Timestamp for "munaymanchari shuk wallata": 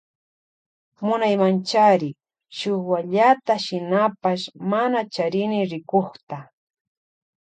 1.05-3.53